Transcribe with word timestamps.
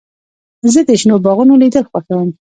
زه 0.73 0.79
د 0.87 0.89
شنو 0.99 1.15
باغونو 1.25 1.53
لیدل 1.61 1.83
خوښوم. 1.91 2.29